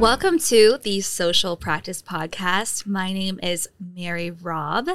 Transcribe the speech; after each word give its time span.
Welcome 0.00 0.38
to 0.38 0.78
the 0.82 1.02
Social 1.02 1.56
Practice 1.58 2.00
Podcast. 2.02 2.86
My 2.86 3.12
name 3.12 3.38
is 3.42 3.68
Mary 3.78 4.30
Robb, 4.30 4.88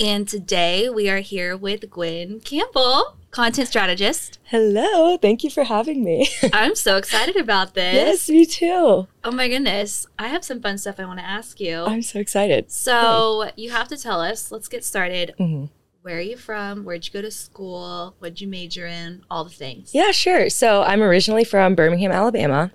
and 0.00 0.26
today 0.28 0.90
we 0.90 1.08
are 1.08 1.20
here 1.20 1.56
with 1.56 1.88
Gwin 1.88 2.40
Campbell, 2.40 3.16
content 3.30 3.68
strategist. 3.68 4.40
Hello, 4.42 5.16
thank 5.16 5.44
you 5.44 5.50
for 5.50 5.62
having 5.62 6.02
me. 6.02 6.28
I'm 6.52 6.74
so 6.74 6.96
excited 6.96 7.36
about 7.36 7.74
this. 7.74 7.94
yes, 7.94 8.28
me 8.28 8.44
too. 8.46 9.06
Oh 9.22 9.30
my 9.30 9.48
goodness. 9.48 10.08
I 10.18 10.26
have 10.26 10.44
some 10.44 10.60
fun 10.60 10.76
stuff 10.76 10.98
I 10.98 11.04
want 11.04 11.20
to 11.20 11.24
ask 11.24 11.60
you. 11.60 11.84
I'm 11.84 12.02
so 12.02 12.18
excited. 12.18 12.72
so, 12.72 13.50
you 13.54 13.70
have 13.70 13.86
to 13.88 13.96
tell 13.96 14.20
us, 14.20 14.50
let's 14.50 14.66
get 14.68 14.84
started. 14.84 15.34
Mhm. 15.38 15.70
Where 16.02 16.16
are 16.16 16.20
you 16.20 16.36
from? 16.36 16.84
Where'd 16.84 17.06
you 17.06 17.12
go 17.12 17.22
to 17.22 17.30
school? 17.30 18.16
What'd 18.18 18.40
you 18.40 18.48
major 18.48 18.86
in? 18.86 19.22
All 19.30 19.44
the 19.44 19.50
things. 19.50 19.94
Yeah, 19.94 20.10
sure. 20.10 20.50
So 20.50 20.82
I'm 20.82 21.02
originally 21.02 21.44
from 21.44 21.74
Birmingham, 21.76 22.10
Alabama. 22.10 22.72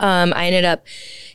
Um, 0.00 0.32
I 0.34 0.46
ended 0.46 0.64
up 0.64 0.84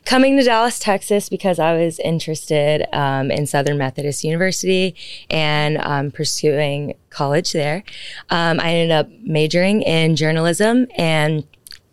coming 0.05 0.37
to 0.37 0.43
Dallas, 0.43 0.79
Texas 0.79 1.29
because 1.29 1.59
I 1.59 1.77
was 1.77 1.99
interested 1.99 2.87
um, 2.93 3.31
in 3.31 3.45
Southern 3.45 3.77
Methodist 3.77 4.23
University 4.23 4.95
and 5.29 5.77
um, 5.79 6.11
pursuing 6.11 6.95
college 7.09 7.53
there. 7.53 7.83
Um, 8.29 8.59
I 8.59 8.73
ended 8.73 8.91
up 8.91 9.09
majoring 9.23 9.81
in 9.81 10.15
journalism 10.15 10.87
and 10.97 11.45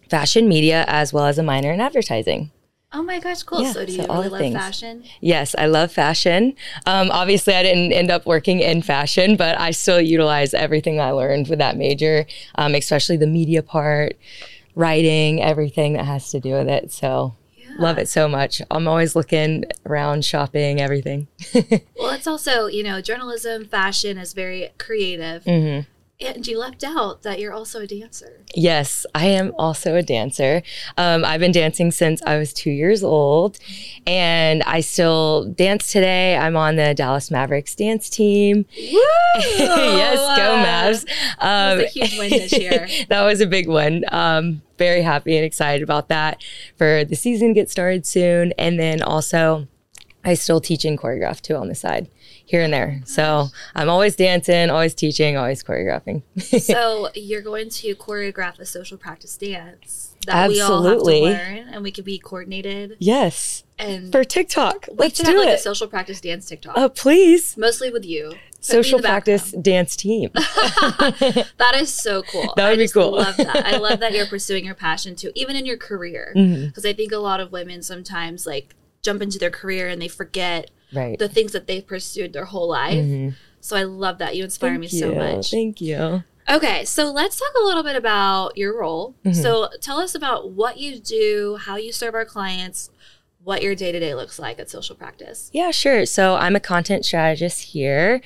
fashion 0.08 0.48
media 0.48 0.84
as 0.88 1.12
well 1.12 1.26
as 1.26 1.38
a 1.38 1.42
minor 1.42 1.72
in 1.72 1.80
advertising. 1.80 2.50
Oh 2.90 3.02
my 3.02 3.20
gosh, 3.20 3.42
cool. 3.42 3.60
Yeah, 3.60 3.72
so, 3.72 3.84
do 3.84 3.92
you 3.92 4.06
all 4.08 4.22
really 4.22 4.30
love 4.30 4.38
things. 4.40 4.56
fashion? 4.56 5.04
Yes, 5.20 5.54
I 5.58 5.66
love 5.66 5.92
fashion. 5.92 6.54
Um, 6.86 7.10
obviously, 7.10 7.54
I 7.54 7.62
didn't 7.62 7.92
end 7.92 8.10
up 8.10 8.24
working 8.24 8.60
in 8.60 8.80
fashion, 8.80 9.36
but 9.36 9.60
I 9.60 9.72
still 9.72 10.00
utilize 10.00 10.54
everything 10.54 10.98
I 10.98 11.10
learned 11.10 11.48
with 11.48 11.58
that 11.58 11.76
major, 11.76 12.24
um, 12.54 12.74
especially 12.74 13.18
the 13.18 13.26
media 13.26 13.62
part, 13.62 14.16
writing, 14.78 15.42
everything 15.42 15.94
that 15.94 16.04
has 16.04 16.30
to 16.30 16.38
do 16.40 16.52
with 16.52 16.68
it. 16.68 16.92
So, 16.92 17.34
love 17.78 17.98
it 17.98 18.08
so 18.08 18.28
much. 18.28 18.62
I'm 18.70 18.86
always 18.86 19.16
looking 19.16 19.64
around, 19.84 20.24
shopping, 20.24 20.80
everything. 20.80 21.26
Well, 21.98 22.10
it's 22.10 22.28
also, 22.28 22.68
you 22.68 22.84
know, 22.84 23.00
journalism, 23.00 23.64
fashion 23.66 24.18
is 24.18 24.32
very 24.32 24.70
creative. 24.78 25.44
hmm 25.44 25.80
And 26.20 26.44
you 26.48 26.58
left 26.58 26.82
out 26.82 27.22
that 27.22 27.38
you're 27.38 27.52
also 27.52 27.82
a 27.82 27.86
dancer. 27.86 28.40
Yes, 28.52 29.06
I 29.14 29.26
am 29.26 29.52
also 29.56 29.94
a 29.94 30.02
dancer. 30.02 30.64
Um, 30.96 31.24
I've 31.24 31.38
been 31.38 31.52
dancing 31.52 31.92
since 31.92 32.20
I 32.26 32.38
was 32.38 32.52
two 32.52 32.72
years 32.72 33.04
old, 33.04 33.60
and 34.04 34.64
I 34.64 34.80
still 34.80 35.44
dance 35.44 35.92
today. 35.92 36.36
I'm 36.36 36.56
on 36.56 36.74
the 36.74 36.92
Dallas 36.92 37.30
Mavericks 37.30 37.76
dance 37.76 38.10
team. 38.10 38.66
Woo! 38.76 39.00
yes, 39.36 40.18
go 40.36 40.56
Mavs. 40.56 41.08
Um, 41.38 41.46
That 41.48 41.76
was 41.76 41.84
a 41.84 41.88
huge 41.88 42.18
win 42.18 42.30
this 42.30 42.52
year. 42.52 42.88
that 43.08 43.22
was 43.22 43.40
a 43.40 43.46
big 43.46 43.68
one. 43.68 44.04
Um, 44.10 44.62
very 44.76 45.02
happy 45.02 45.36
and 45.36 45.46
excited 45.46 45.84
about 45.84 46.08
that 46.08 46.42
for 46.76 47.04
the 47.04 47.14
season 47.14 47.48
to 47.48 47.54
get 47.54 47.70
started 47.70 48.04
soon. 48.04 48.52
And 48.58 48.76
then 48.80 49.02
also, 49.02 49.68
I 50.24 50.34
still 50.34 50.60
teach 50.60 50.84
and 50.84 50.98
choreograph 50.98 51.40
too 51.42 51.54
on 51.54 51.68
the 51.68 51.76
side 51.76 52.08
here 52.48 52.62
and 52.62 52.72
there. 52.72 53.00
So 53.04 53.48
I'm 53.74 53.88
always 53.90 54.16
dancing, 54.16 54.70
always 54.70 54.94
teaching, 54.94 55.36
always 55.36 55.62
choreographing. 55.62 56.22
so 56.62 57.10
you're 57.14 57.42
going 57.42 57.68
to 57.70 57.94
choreograph 57.94 58.58
a 58.58 58.64
social 58.66 58.96
practice 58.96 59.36
dance 59.36 60.14
that 60.26 60.48
we 60.48 60.60
all 60.60 60.86
Absolutely. 60.86 61.30
have 61.32 61.40
to 61.46 61.52
learn, 61.54 61.68
and 61.74 61.82
we 61.82 61.90
can 61.90 62.04
be 62.04 62.18
coordinated. 62.18 62.96
yes, 62.98 63.64
And 63.78 64.10
for 64.10 64.24
TikTok. 64.24 64.86
we 64.90 64.96
Let's 64.96 65.16
should 65.18 65.26
do 65.26 65.36
have 65.36 65.44
like 65.46 65.54
a 65.54 65.58
social 65.58 65.86
practice 65.86 66.20
dance 66.20 66.46
TikTok, 66.46 66.74
Oh, 66.76 66.88
please. 66.88 67.56
mostly 67.56 67.90
with 67.90 68.04
you. 68.04 68.30
Put 68.30 68.64
Social 68.64 68.98
practice 69.00 69.44
background. 69.52 69.64
dance 69.64 69.94
team. 69.96 70.30
That 71.58 71.74
is 71.76 71.92
so 71.92 72.22
cool. 72.22 72.52
That 72.56 72.70
would 72.70 72.78
I 72.80 72.82
be 72.82 72.88
cool. 72.88 73.12
Love 73.12 73.36
that. 73.36 73.64
I 73.66 73.76
love 73.76 74.00
that 74.00 74.12
you're 74.12 74.26
pursuing 74.36 74.64
your 74.64 74.74
passion 74.74 75.14
too, 75.16 75.30
even 75.34 75.54
in 75.56 75.64
your 75.66 75.76
career. 75.76 76.32
Mm-hmm. 76.36 76.66
Because 76.66 76.84
I 76.84 76.92
think 76.92 77.12
a 77.12 77.18
lot 77.18 77.38
of 77.40 77.52
women 77.52 77.82
sometimes 77.82 78.46
like 78.46 78.74
jump 79.02 79.22
into 79.22 79.38
their 79.38 79.50
career 79.50 79.88
and 79.88 80.02
they 80.02 80.08
forget 80.08 80.70
Right. 80.92 81.18
the 81.18 81.28
things 81.28 81.52
that 81.52 81.66
they've 81.66 81.86
pursued 81.86 82.32
their 82.32 82.46
whole 82.46 82.68
life. 82.68 82.96
Mhm. 83.04 83.34
So 83.60 83.76
I 83.76 83.82
love 83.82 84.18
that. 84.18 84.36
You 84.36 84.44
inspire 84.44 84.70
Thank 84.70 84.80
me 84.80 84.86
you. 84.88 84.98
so 84.98 85.14
much. 85.14 85.50
Thank 85.50 85.80
you. 85.80 86.24
Okay, 86.50 86.84
so 86.86 87.10
let's 87.12 87.36
talk 87.38 87.52
a 87.62 87.66
little 87.66 87.82
bit 87.82 87.94
about 87.96 88.56
your 88.56 88.78
role. 88.78 89.14
Mhm. 89.24 89.34
So 89.34 89.68
tell 89.82 89.98
us 90.00 90.14
about 90.14 90.50
what 90.52 90.78
you 90.78 90.98
do, 90.98 91.58
how 91.60 91.76
you 91.76 91.92
serve 91.92 92.14
our 92.14 92.24
clients, 92.24 92.88
what 93.44 93.62
your 93.62 93.74
day 93.74 93.92
to 93.92 94.00
day 94.00 94.14
looks 94.14 94.38
like 94.38 94.58
at 94.58 94.68
Social 94.70 94.94
Practice. 94.96 95.50
Yeah, 95.52 95.70
sure. 95.70 96.04
So 96.06 96.34
I'm 96.36 96.56
a 96.56 96.60
content 96.60 97.04
strategist 97.04 97.62
here. 97.62 98.20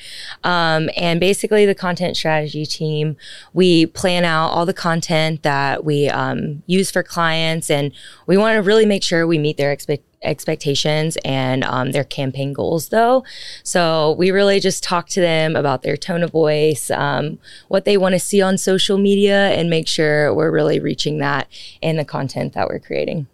Um, 0.44 0.88
and 0.96 1.18
basically, 1.20 1.66
the 1.66 1.74
content 1.74 2.16
strategy 2.16 2.64
team, 2.66 3.16
we 3.52 3.86
plan 3.86 4.24
out 4.24 4.48
all 4.48 4.66
the 4.66 4.72
content 4.72 5.42
that 5.42 5.84
we 5.84 6.08
um, 6.08 6.62
use 6.66 6.90
for 6.90 7.02
clients, 7.02 7.70
and 7.70 7.92
we 8.26 8.36
want 8.36 8.56
to 8.56 8.62
really 8.62 8.86
make 8.86 9.02
sure 9.02 9.26
we 9.26 9.38
meet 9.38 9.56
their 9.56 9.72
expect- 9.72 10.04
expectations 10.22 11.16
and 11.24 11.64
um, 11.64 11.92
their 11.92 12.04
campaign 12.04 12.52
goals, 12.52 12.88
though. 12.88 13.24
So 13.62 14.12
we 14.12 14.30
really 14.30 14.60
just 14.60 14.82
talk 14.82 15.08
to 15.10 15.20
them 15.20 15.56
about 15.56 15.82
their 15.82 15.96
tone 15.96 16.22
of 16.22 16.30
voice, 16.30 16.90
um, 16.90 17.38
what 17.68 17.84
they 17.84 17.96
want 17.96 18.14
to 18.14 18.18
see 18.18 18.40
on 18.40 18.58
social 18.58 18.98
media, 18.98 19.48
and 19.50 19.68
make 19.68 19.88
sure 19.88 20.34
we're 20.34 20.50
really 20.50 20.80
reaching 20.80 21.18
that 21.18 21.48
in 21.80 21.96
the 21.96 22.04
content 22.04 22.52
that 22.54 22.68
we're 22.68 22.78
creating. 22.78 23.26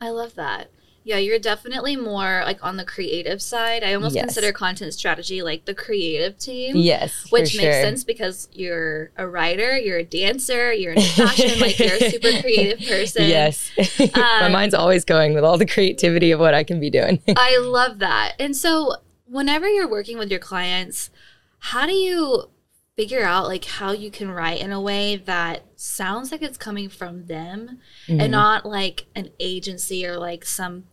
I 0.00 0.10
love 0.10 0.34
that. 0.36 0.70
Yeah, 1.02 1.16
you're 1.16 1.38
definitely 1.38 1.96
more 1.96 2.42
like 2.44 2.62
on 2.62 2.76
the 2.76 2.84
creative 2.84 3.40
side. 3.40 3.82
I 3.82 3.94
almost 3.94 4.14
Yes. 4.14 4.24
consider 4.26 4.52
content 4.52 4.92
strategy 4.92 5.40
like 5.42 5.64
the 5.64 5.74
creative 5.74 6.38
team. 6.38 6.76
Yes, 6.76 7.26
Which 7.30 7.56
makes 7.56 7.60
sure. 7.62 7.72
sense 7.72 8.04
because 8.04 8.48
you're 8.52 9.10
a 9.16 9.26
writer, 9.26 9.78
you're 9.78 9.96
a 9.98 10.04
dancer, 10.04 10.72
you're 10.74 10.92
in 10.92 11.00
fashion, 11.02 11.58
like 11.58 11.78
you're 11.78 11.94
a 11.94 12.10
super 12.10 12.30
creative 12.42 12.86
person. 12.86 13.24
Yes. 13.28 13.70
My 14.14 14.46
Um, 14.46 14.52
mind's 14.52 14.74
always 14.74 15.04
going 15.06 15.32
with 15.32 15.42
all 15.42 15.56
the 15.56 15.66
creativity 15.66 16.32
of 16.32 16.40
what 16.40 16.52
I 16.52 16.64
can 16.64 16.78
be 16.80 16.90
doing. 16.90 17.22
I 17.36 17.56
love 17.58 17.98
that. 18.00 18.34
And 18.38 18.54
so, 18.54 18.96
whenever 19.26 19.68
you're 19.68 19.88
working 19.88 20.18
with 20.18 20.30
your 20.30 20.40
clients, 20.40 21.08
how 21.60 21.86
do 21.86 21.92
you 21.94 22.50
figure 22.96 23.22
out 23.24 23.46
like 23.46 23.64
how 23.64 23.92
you 23.92 24.10
can 24.10 24.30
write 24.30 24.60
in 24.60 24.70
a 24.72 24.80
way 24.80 25.16
that 25.16 25.64
sounds 25.76 26.30
like 26.30 26.42
it's 26.42 26.58
coming 26.58 26.88
from 26.90 27.24
them 27.26 27.78
Mm-hmm. 28.06 28.20
and 28.20 28.32
not 28.32 28.66
like 28.66 29.06
an 29.14 29.30
agency 29.40 30.04
or 30.04 30.18
like 30.18 30.44
some 30.44 30.84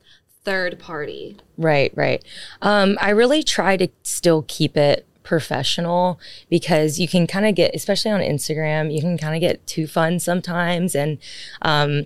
third 0.48 0.80
party? 0.80 1.36
right, 1.58 1.92
right. 1.96 2.24
Um, 2.62 2.98
I 3.02 3.10
really 3.10 3.44
try 3.44 3.76
to 3.76 3.90
still 4.04 4.46
keep 4.48 4.78
it 4.78 5.06
professional 5.24 6.22
because 6.50 7.02
you 7.02 7.08
can 7.08 7.28
kind 7.28 7.46
of 7.46 7.54
get, 7.54 7.76
especially 7.76 8.12
on 8.12 8.22
Instagram, 8.22 8.94
you 8.94 9.02
can 9.02 9.18
kind 9.18 9.36
of 9.36 9.42
get 9.42 9.68
too 9.68 9.88
fun 9.88 10.20
sometimes. 10.22 10.96
And, 10.96 11.18
um, 11.64 12.06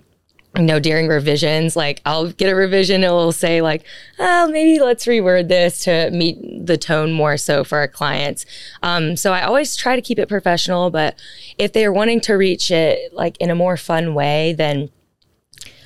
you 0.56 0.64
know, 0.64 0.80
during 0.80 1.06
revisions, 1.06 1.76
like 1.76 2.02
I'll 2.04 2.32
get 2.32 2.50
a 2.50 2.56
revision, 2.56 3.04
it'll 3.04 3.30
say 3.30 3.62
like, 3.62 3.84
oh, 4.18 4.48
maybe 4.48 4.82
let's 4.82 5.06
reword 5.06 5.46
this 5.46 5.84
to 5.84 6.10
meet 6.10 6.66
the 6.66 6.76
tone 6.76 7.12
more 7.12 7.36
so 7.36 7.62
for 7.62 7.78
our 7.78 7.86
clients. 7.86 8.44
Um, 8.82 9.16
so 9.16 9.32
I 9.32 9.42
always 9.42 9.76
try 9.76 9.94
to 9.94 10.02
keep 10.02 10.18
it 10.18 10.28
professional, 10.28 10.90
but 10.90 11.16
if 11.58 11.72
they're 11.72 11.92
wanting 11.92 12.20
to 12.22 12.34
reach 12.34 12.72
it 12.72 13.14
like 13.14 13.36
in 13.38 13.50
a 13.50 13.54
more 13.54 13.76
fun 13.76 14.14
way, 14.14 14.52
then 14.52 14.90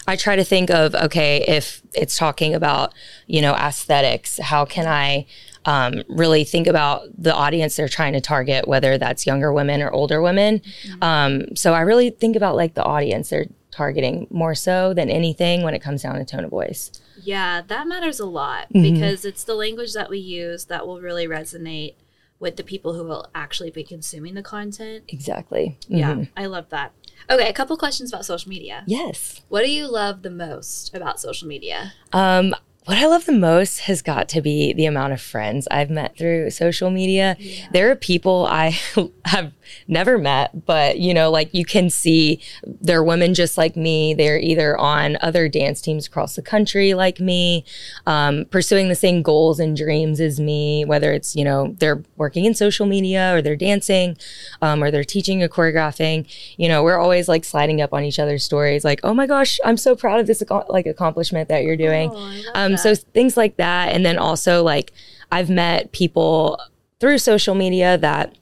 I 0.07 0.17
try 0.17 0.37
to 0.37 0.45
think 0.45 0.71
of 0.71 0.95
okay, 0.95 1.45
if 1.47 1.83
it's 1.95 2.17
talking 2.17 2.55
about 2.55 2.93
you 3.27 3.41
know 3.43 3.55
aesthetics, 3.55 4.39
how 4.39 4.65
can 4.65 4.87
I 4.87 5.27
um, 5.65 6.05
really 6.09 6.45
think 6.45 6.67
about 6.69 7.03
the 7.19 7.35
audience 7.35 7.75
they're 7.77 7.89
trying 7.89 8.13
to 8.13 8.21
target, 8.21 8.69
whether 8.69 8.99
that's 8.99 9.27
younger 9.27 9.53
women 9.53 9.83
or 9.83 9.91
older 9.91 10.23
women. 10.23 10.63
Um, 11.03 11.57
so 11.57 11.75
I 11.75 11.81
really 11.81 12.11
think 12.11 12.37
about 12.37 12.55
like 12.55 12.75
the 12.75 12.85
audience 12.85 13.31
they're 13.31 13.47
targeting 13.73 14.29
more 14.31 14.55
so 14.55 14.95
than 14.95 15.11
anything 15.11 15.63
when 15.65 15.75
it 15.75 15.81
comes 15.83 16.03
down 16.03 16.15
to 16.15 16.25
tone 16.25 16.45
of 16.45 16.51
voice. 16.51 16.93
Yeah, 17.21 17.63
that 17.67 17.89
matters 17.89 18.21
a 18.21 18.27
lot 18.27 18.69
Mm-hmm. 18.73 18.95
because 18.95 19.25
it's 19.25 19.43
the 19.43 19.55
language 19.57 19.93
that 19.95 20.09
we 20.09 20.19
use 20.19 20.67
that 20.67 20.87
will 20.87 21.01
really 21.01 21.27
resonate 21.27 21.95
with 22.39 22.57
the 22.57 22.63
people 22.63 22.95
who 22.95 23.03
will 23.05 23.29
actually 23.35 23.71
be 23.71 23.83
consuming 23.83 24.35
the 24.35 24.43
content. 24.45 25.03
Exactly. 25.09 25.79
Yeah, 25.89 26.15
Mhm. 26.15 26.29
I 26.37 26.47
love 26.47 26.69
that. 26.69 26.93
Okay, 27.31 27.49
a 27.49 27.53
couple 27.53 27.77
questions 27.77 28.13
about 28.13 28.25
social 28.25 28.49
media. 28.49 28.85
Yes. 28.87 29.43
What 29.49 29.63
do 29.65 29.71
you 29.71 29.91
love 29.91 30.23
the 30.23 30.31
most 30.31 30.95
about 30.95 31.21
social 31.21 31.49
media? 31.49 31.93
Um, 32.13 32.55
what 32.87 32.99
I 32.99 33.07
love 33.07 33.25
the 33.25 33.33
most 33.33 33.81
has 33.81 34.01
got 34.01 34.29
to 34.29 34.41
be 34.41 34.73
the 34.73 34.87
amount 34.87 35.13
of 35.13 35.21
friends 35.21 35.67
I've 35.73 35.91
met 35.91 36.17
through 36.17 36.51
social 36.51 36.89
media. 36.89 37.37
There 37.73 37.91
are 37.91 37.97
people 37.97 38.47
I 38.49 38.79
have 39.25 39.53
never 39.89 40.17
met, 40.19 40.65
but 40.67 41.01
you 41.01 41.13
know, 41.13 41.29
like 41.29 41.53
you 41.53 41.65
can 41.65 41.91
see 41.91 42.41
they're 42.65 43.03
women 43.03 43.35
just 43.35 43.59
like 43.59 43.75
me. 43.75 44.15
They're 44.15 44.39
either 44.39 44.79
on 44.79 45.19
other 45.21 45.49
dance 45.49 45.81
teams 45.81 46.07
across 46.07 46.37
the 46.37 46.43
country 46.43 46.95
like 46.95 47.19
me, 47.19 47.65
um, 48.07 48.45
pursuing 48.51 48.89
the 48.89 48.95
same 48.95 49.21
goals 49.21 49.59
and 49.59 49.77
dreams 49.77 50.21
as 50.21 50.39
me, 50.39 50.85
whether 50.85 51.13
it's, 51.13 51.35
you 51.35 51.43
know, 51.43 51.75
they're 51.79 52.05
working 52.17 52.45
in 52.45 52.55
social 52.55 52.87
media 52.87 53.35
or 53.35 53.43
they're 53.43 53.57
dancing 53.57 54.17
um, 54.63 54.81
or 54.81 54.93
they're 54.93 55.03
teaching 55.03 55.43
or 55.43 55.49
choreographing. 55.49 56.33
You 56.57 56.69
know, 56.69 56.85
we're 56.85 56.99
always 56.99 57.29
like 57.29 57.45
sliding 57.45 57.81
up 57.81 57.93
on 57.93 58.05
each 58.05 58.21
other's 58.21 58.45
stories 58.45 58.85
like, 58.85 59.01
oh 59.03 59.13
my 59.13 59.27
gosh, 59.27 59.59
I'm 59.65 59.77
so 59.77 59.97
proud 59.97 60.21
of 60.21 60.29
this 60.29 60.41
like 60.69 60.87
accomplishment 60.87 61.49
that 61.49 61.65
you're 61.65 61.77
doing. 61.77 62.13
Oh, 62.15 62.33
I 62.55 62.76
Um, 62.77 62.95
so 62.95 62.95
things 62.95 63.37
like 63.37 63.57
that. 63.57 63.93
And 63.95 64.05
then 64.05 64.19
also 64.19 64.63
like 64.63 64.93
I've 65.33 65.51
met 65.51 65.93
people 65.93 66.61
through 67.01 67.19
social 67.19 67.55
media 67.55 67.99
that 67.99 68.35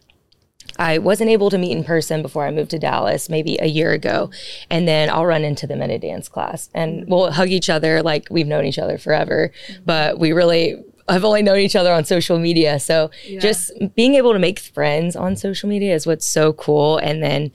I 0.78 0.98
wasn't 0.98 1.30
able 1.30 1.50
to 1.50 1.58
meet 1.58 1.72
in 1.72 1.84
person 1.84 2.20
before 2.22 2.46
I 2.46 2.50
moved 2.50 2.70
to 2.72 2.78
Dallas, 2.78 3.28
maybe 3.28 3.56
a 3.60 3.66
year 3.66 3.92
ago. 3.92 4.30
And 4.70 4.88
then 4.88 5.08
I'll 5.08 5.26
run 5.26 5.44
into 5.44 5.66
them 5.66 5.80
in 5.82 5.90
a 5.90 5.98
dance 5.98 6.28
class 6.28 6.68
and 6.74 7.06
we'll 7.08 7.30
hug 7.30 7.50
each 7.50 7.70
other 7.70 8.02
like 8.02 8.26
we've 8.30 8.46
known 8.46 8.64
each 8.64 8.78
other 8.78 8.98
forever. 8.98 9.52
But 9.84 10.18
we 10.18 10.32
really 10.32 10.76
I've 11.06 11.24
only 11.24 11.42
known 11.42 11.58
each 11.58 11.76
other 11.76 11.92
on 11.92 12.04
social 12.04 12.38
media. 12.38 12.80
So 12.80 13.10
Yeah. 13.26 13.38
just 13.38 13.72
being 13.94 14.14
able 14.14 14.32
to 14.32 14.38
make 14.38 14.58
friends 14.58 15.14
on 15.14 15.36
social 15.36 15.68
media 15.68 15.94
is 15.94 16.06
what's 16.06 16.24
so 16.24 16.54
cool. 16.54 16.96
And 16.96 17.22
then 17.22 17.52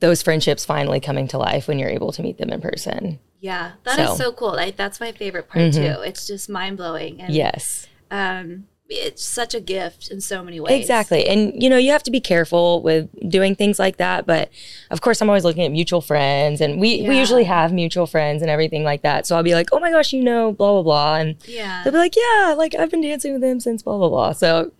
those 0.00 0.22
friendships 0.22 0.64
finally 0.64 1.00
coming 1.00 1.28
to 1.28 1.38
life 1.38 1.68
when 1.68 1.78
you're 1.78 1.90
able 1.90 2.12
to 2.12 2.22
meet 2.22 2.38
them 2.38 2.50
in 2.50 2.60
person. 2.60 3.18
Yeah, 3.40 3.72
that 3.84 3.98
is 3.98 4.08
So- 4.10 4.14
so 4.16 4.32
cool. 4.32 4.52
Like 4.54 4.76
that's 4.76 5.00
my 5.00 5.12
favorite 5.12 5.48
part 5.48 5.72
too. 5.72 5.80
It's 6.04 6.26
just 6.26 6.48
mind 6.48 6.76
blowing, 6.76 7.20
and 7.20 7.32
Yes. 7.34 7.86
um, 8.10 8.64
it's 8.92 9.24
such 9.24 9.54
a 9.54 9.60
gift 9.60 10.10
in 10.10 10.20
so 10.20 10.42
many 10.42 10.58
ways. 10.58 10.80
Exactly. 10.80 11.24
And 11.28 11.62
you 11.62 11.70
know, 11.70 11.76
you 11.76 11.92
have 11.92 12.02
to 12.02 12.10
be 12.10 12.20
careful 12.20 12.82
with 12.82 13.08
doing 13.30 13.54
things 13.54 13.78
like 13.78 13.98
that, 13.98 14.26
but 14.26 14.50
of 14.90 15.00
course 15.00 15.20
I'm 15.20 15.28
always 15.30 15.44
looking 15.44 15.62
at 15.64 15.70
mutual 15.70 16.00
friends 16.00 16.60
and 16.60 16.80
we 16.80 17.02
we 17.08 17.16
usually 17.16 17.44
have 17.44 17.72
mutual 17.72 18.06
friends 18.08 18.42
and 18.42 18.50
everything 18.50 18.82
like 18.82 19.02
that. 19.02 19.26
So 19.28 19.36
I'll 19.36 19.44
be 19.44 19.54
like, 19.54 19.68
"Oh 19.72 19.78
my 19.78 19.90
gosh, 19.92 20.12
you 20.12 20.22
know, 20.24 20.52
blah 20.52 20.72
blah 20.72 20.82
blah." 20.82 21.16
And 21.16 21.36
Yeah. 21.46 21.82
they'll 21.84 21.92
be 21.92 21.98
like, 21.98 22.16
"Yeah, 22.16 22.54
like 22.58 22.74
I've 22.74 22.90
been 22.90 23.00
dancing 23.02 23.32
with 23.32 23.44
him 23.44 23.60
since 23.60 23.82
blah 23.82 23.96
blah 23.96 24.08
blah." 24.08 24.32
So 24.32 24.72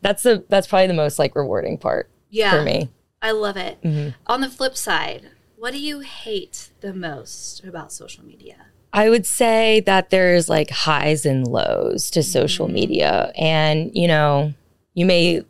that's 0.00 0.22
the 0.22 0.44
that's 0.48 0.68
probably 0.68 0.86
the 0.86 0.94
most 0.94 1.18
like 1.18 1.34
rewarding 1.34 1.76
part 1.76 2.08
Yeah. 2.30 2.52
for 2.52 2.62
me. 2.62 2.88
I 3.22 3.30
love 3.30 3.56
it. 3.56 3.80
Mm-hmm. 3.82 4.10
On 4.26 4.40
the 4.40 4.50
flip 4.50 4.76
side, 4.76 5.30
what 5.56 5.72
do 5.72 5.78
you 5.78 6.00
hate 6.00 6.70
the 6.80 6.92
most 6.92 7.64
about 7.64 7.92
social 7.92 8.24
media? 8.24 8.66
I 8.92 9.10
would 9.10 9.26
say 9.26 9.80
that 9.80 10.10
there's 10.10 10.48
like 10.48 10.70
highs 10.70 11.26
and 11.26 11.46
lows 11.46 12.10
to 12.10 12.22
social 12.22 12.68
media. 12.68 13.32
And, 13.36 13.90
you 13.94 14.08
know, 14.08 14.54
you 14.94 15.04
may 15.04 15.42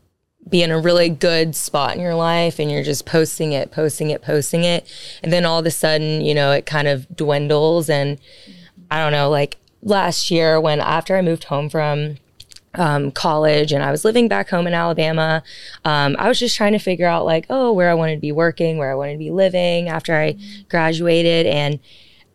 be 0.48 0.62
in 0.62 0.70
a 0.70 0.78
really 0.78 1.08
good 1.08 1.54
spot 1.56 1.94
in 1.94 2.00
your 2.00 2.14
life 2.14 2.58
and 2.58 2.70
you're 2.70 2.82
just 2.82 3.04
posting 3.04 3.52
it, 3.52 3.70
posting 3.70 4.10
it, 4.10 4.22
posting 4.22 4.64
it. 4.64 4.90
And 5.22 5.32
then 5.32 5.44
all 5.44 5.58
of 5.58 5.66
a 5.66 5.70
sudden, 5.70 6.20
you 6.22 6.34
know, 6.34 6.52
it 6.52 6.66
kind 6.66 6.88
of 6.88 7.08
dwindles. 7.14 7.90
And 7.90 8.19
I 8.90 9.02
don't 9.02 9.12
know, 9.12 9.28
like 9.28 9.58
last 9.82 10.30
year 10.30 10.60
when 10.60 10.80
after 10.80 11.16
I 11.16 11.22
moved 11.22 11.44
home 11.44 11.69
from 11.69 12.16
um, 12.76 13.11
college 13.11 13.73
and 13.73 13.82
I 13.82 13.90
was 13.90 14.05
living 14.05 14.28
back 14.28 14.49
home 14.49 14.67
in 14.67 14.75
Alabama. 14.75 15.43
Um, 15.84 16.17
I 16.19 16.28
was 16.28 16.38
just 16.38 16.56
trying 16.56 16.73
to 16.73 16.78
figure 16.78 17.06
out 17.06 17.25
like, 17.25 17.46
oh, 17.50 17.73
where 17.73 17.90
I 17.90 17.94
wanted 17.94 18.17
to 18.17 18.20
be 18.20 18.32
working, 18.32 18.78
where 18.78 18.90
I 18.90 18.94
wanted 18.94 19.12
to 19.12 19.19
be 19.19 19.31
living 19.31 19.88
after 19.88 20.14
I 20.14 20.37
graduated. 20.69 21.46
And 21.46 21.81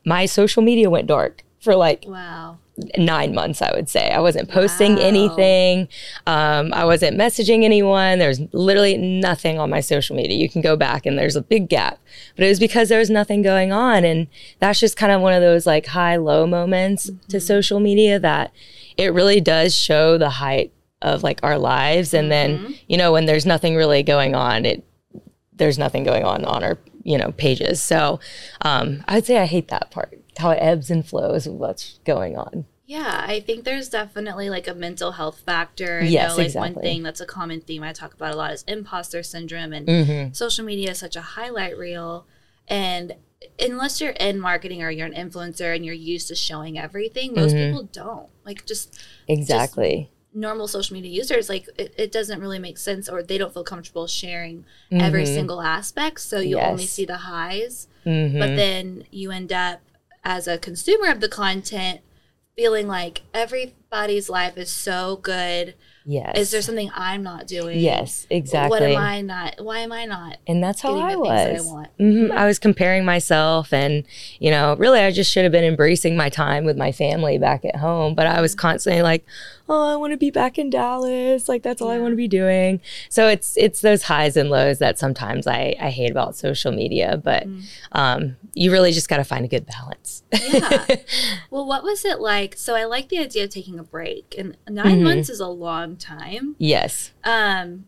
my 0.05 0.25
social 0.25 0.63
media 0.63 0.89
went 0.89 1.07
dark 1.07 1.43
for 1.59 1.75
like 1.75 2.05
Wow. 2.07 2.57
Nine 2.97 3.33
months, 3.33 3.61
I 3.61 3.71
would 3.75 3.89
say. 3.89 4.09
I 4.11 4.19
wasn't 4.19 4.49
posting 4.49 4.95
Wow. 4.95 5.01
anything. 5.01 5.87
Um, 6.27 6.73
I 6.73 6.85
wasn't 6.85 7.17
messaging 7.17 7.63
anyone. 7.63 8.19
There's 8.19 8.39
literally 8.53 8.97
nothing 8.97 9.59
on 9.59 9.69
my 9.69 9.79
social 9.81 10.15
media. 10.15 10.37
You 10.37 10.49
can 10.49 10.61
go 10.61 10.75
back 10.75 11.05
and 11.05 11.17
there's 11.17 11.35
a 11.35 11.41
big 11.41 11.69
gap. 11.69 11.99
But 12.35 12.45
it 12.45 12.49
was 12.49 12.59
because 12.59 12.89
there 12.89 12.99
was 12.99 13.09
nothing 13.09 13.41
going 13.41 13.71
on. 13.71 14.03
And 14.05 14.27
that's 14.59 14.79
just 14.79 14.97
kind 14.97 15.11
of 15.11 15.21
one 15.21 15.33
of 15.33 15.41
those 15.41 15.65
like 15.65 15.87
high 15.87 16.15
low 16.17 16.45
moments 16.47 17.09
to 17.29 17.39
social 17.39 17.79
media 17.79 18.19
that 18.19 18.51
it 18.97 19.13
really 19.13 19.41
does 19.41 19.73
show 19.75 20.17
the 20.17 20.29
height 20.29 20.71
of 21.01 21.23
like 21.23 21.39
our 21.43 21.57
lives. 21.57 22.13
And 22.13 22.31
then, 22.31 22.75
you 22.87 22.97
know, 22.97 23.11
when 23.11 23.25
there's 23.25 23.45
nothing 23.45 23.75
really 23.75 24.03
going 24.03 24.35
on, 24.35 24.65
it 24.65 24.83
there's 25.53 25.77
nothing 25.77 26.03
going 26.03 26.23
on 26.23 26.43
on 26.45 26.63
our 26.63 26.77
you 27.03 27.17
know 27.17 27.31
pages 27.33 27.81
so 27.81 28.19
um 28.61 29.03
i'd 29.07 29.25
say 29.25 29.37
i 29.39 29.45
hate 29.45 29.67
that 29.69 29.89
part 29.91 30.19
how 30.37 30.51
it 30.51 30.57
ebbs 30.61 30.89
and 30.89 31.05
flows 31.05 31.45
with 31.47 31.55
what's 31.55 31.99
going 32.05 32.37
on 32.37 32.65
Yeah, 32.85 33.23
I 33.25 33.39
think 33.39 33.63
there's 33.63 33.87
definitely 33.89 34.49
like 34.49 34.67
a 34.67 34.73
mental 34.73 35.11
health 35.13 35.39
factor. 35.45 36.01
I 36.01 36.07
Yes, 36.09 36.31
know, 36.31 36.35
like 36.37 36.45
exactly. 36.47 36.73
one 36.73 36.83
thing 36.83 37.03
that's 37.03 37.21
a 37.21 37.25
common 37.25 37.61
theme 37.61 37.83
I 37.83 37.93
talk 37.93 38.13
about 38.13 38.33
a 38.33 38.37
lot 38.37 38.51
is 38.51 38.63
imposter 38.67 39.23
syndrome 39.23 39.71
and 39.71 39.87
Mm-hmm. 39.87 40.33
social 40.33 40.65
media 40.65 40.91
is 40.91 40.99
such 40.99 41.15
a 41.15 41.21
highlight 41.21 41.77
reel 41.77 42.25
and 42.67 43.15
unless 43.59 44.01
you're 44.01 44.11
in 44.11 44.39
marketing 44.39 44.83
or 44.83 44.89
you're 44.91 45.07
an 45.07 45.13
influencer 45.13 45.73
and 45.75 45.85
you're 45.85 45.95
used 45.95 46.27
to 46.27 46.35
showing 46.35 46.77
everything, 46.77 47.33
most 47.33 47.55
Mm-hmm. 47.55 47.71
people 47.71 47.83
don't. 47.91 48.27
Like 48.45 48.65
just 48.65 48.99
exactly 49.27 50.09
normal 50.33 50.67
social 50.67 50.93
media 50.93 51.11
users, 51.11 51.49
like 51.49 51.67
it, 51.77 51.93
it 51.97 52.11
doesn't 52.11 52.39
really 52.39 52.59
make 52.59 52.77
sense 52.77 53.09
or 53.09 53.21
they 53.23 53.37
don't 53.37 53.53
feel 53.53 53.63
comfortable 53.63 54.07
sharing 54.07 54.63
every 54.91 55.25
single 55.25 55.61
aspect. 55.61 56.19
So 56.21 56.39
you 56.39 56.57
only 56.57 56.83
Mm-hmm. 56.83 56.87
See 56.87 57.05
the 57.05 57.17
highs, 57.17 57.87
Mhm. 58.05 58.39
but 58.39 58.55
then 58.55 59.03
you 59.11 59.31
end 59.31 59.51
up 59.51 59.81
as 60.23 60.47
a 60.47 60.57
consumer 60.57 61.09
of 61.09 61.19
the 61.21 61.29
content 61.29 62.01
feeling 62.55 62.87
like 62.87 63.21
everybody's 63.91 64.29
life 64.29 64.57
is 64.57 64.69
so 64.71 65.17
good. 65.21 65.75
yes 66.05 66.37
Is 66.37 66.51
there 66.51 66.61
something 66.61 66.89
I'm 66.95 67.21
not 67.23 67.45
doing? 67.45 67.77
yes 67.79 68.25
exactly 68.29 68.69
What 68.69 68.81
am 68.83 68.97
I 68.97 69.21
not? 69.21 69.55
Why 69.61 69.79
am 69.79 69.91
I 69.91 70.05
not? 70.05 70.37
and 70.47 70.63
that's 70.63 70.81
how 70.81 70.95
I 70.97 71.15
the 71.15 71.21
things 71.21 71.27
that 71.27 71.49
I 71.49 71.53
was. 71.59 71.65
want? 71.67 71.87
hmm 71.97 72.31
I 72.31 72.45
was 72.45 72.57
comparing 72.57 73.03
myself, 73.05 73.73
and 73.73 74.03
you 74.39 74.49
know, 74.49 74.75
really, 74.77 74.99
I 75.01 75.11
just 75.11 75.29
should 75.31 75.43
have 75.43 75.51
been 75.51 75.63
embracing 75.65 76.15
my 76.15 76.29
time 76.29 76.63
with 76.63 76.77
my 76.77 76.91
family 76.93 77.37
back 77.37 77.65
at 77.65 77.75
home. 77.75 78.15
But 78.15 78.27
I 78.27 78.39
was 78.41 78.55
constantly 78.55 79.01
like, 79.01 79.25
"Oh, 79.69 79.93
I 79.93 79.95
want 79.97 80.11
to 80.13 80.17
be 80.17 80.31
back 80.31 80.57
in 80.57 80.69
Dallas. 80.69 81.47
Like 81.49 81.61
that's 81.61 81.81
all 81.81 81.89
I 81.89 81.99
want 81.99 82.13
to 82.13 82.15
be 82.17 82.27
doing." 82.29 82.79
So 83.09 83.27
it's 83.27 83.55
it's 83.57 83.81
those 83.81 84.03
highs 84.03 84.37
and 84.37 84.49
lows 84.49 84.79
that 84.79 84.97
sometimes 84.97 85.45
I 85.47 85.75
I 85.79 85.89
hate 85.89 86.09
about 86.11 86.35
social 86.37 86.71
media. 86.71 87.19
But 87.23 87.41
Mm. 87.47 87.63
um, 87.91 88.35
you 88.53 88.71
really 88.71 88.91
just 88.91 89.09
got 89.09 89.17
to 89.17 89.23
find 89.23 89.43
a 89.45 89.47
good 89.47 89.65
balance. 89.65 90.23
Yeah. 90.31 90.85
well, 91.51 91.65
what 91.65 91.83
was 91.83 92.05
it 92.05 92.19
like? 92.19 92.55
So 92.55 92.75
I 92.75 92.85
like 92.85 93.09
the 93.09 93.19
idea 93.19 93.43
of 93.45 93.49
taking 93.49 93.79
a 93.81 93.83
break, 93.83 94.35
and 94.37 94.55
9 94.69 94.85
Mm-hmm. 94.85 95.03
months 95.03 95.29
is 95.29 95.39
a 95.39 95.47
long 95.47 95.95
time. 95.97 96.55
yes. 96.57 97.11
Um, 97.23 97.85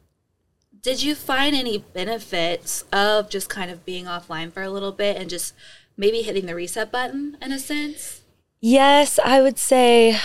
did 0.82 1.02
you 1.02 1.16
find 1.16 1.56
any 1.56 1.78
benefits 1.78 2.84
of 2.92 3.30
just 3.30 3.50
kind 3.50 3.72
of 3.72 3.86
being 3.86 4.04
offline 4.06 4.52
for 4.52 4.62
a 4.62 4.70
little 4.70 4.92
bit 4.92 5.16
and 5.16 5.30
just 5.30 5.54
maybe 5.96 6.22
hitting 6.24 6.46
the 6.46 6.56
reset 6.56 6.92
button 6.92 7.38
in 7.42 7.54
a 7.54 7.60
sense? 7.60 8.22
Yes, 8.60 9.18
I 9.24 9.42
would 9.42 9.58
say 9.58 10.18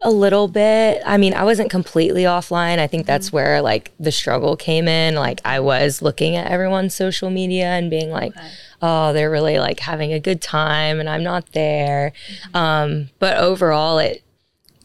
a 0.00 0.10
little 0.10 0.48
bit. 0.48 1.02
I 1.04 1.16
mean, 1.18 1.34
I 1.34 1.44
wasn't 1.44 1.70
completely 1.70 2.22
offline. 2.22 2.78
I 2.78 2.86
think 2.86 3.06
that's 3.06 3.32
where 3.32 3.60
like 3.60 3.92
the 4.00 4.10
struggle 4.12 4.56
came 4.56 4.88
in. 4.88 5.14
Like 5.14 5.40
I 5.44 5.60
was 5.60 6.00
looking 6.02 6.36
at 6.36 6.50
everyone's 6.50 6.94
social 6.94 7.28
media 7.30 7.66
and 7.66 7.90
being 7.90 8.10
like, 8.10 8.34
Okay. 8.36 8.48
oh, 8.80 9.12
they're 9.12 9.30
really 9.30 9.58
like 9.58 9.80
having 9.80 10.12
a 10.12 10.18
good 10.20 10.40
time 10.40 11.00
and 11.00 11.08
I'm 11.08 11.22
not 11.22 11.52
there. 11.52 12.12
Um, 12.54 13.10
but 13.18 13.36
overall 13.36 13.98
it 13.98 14.22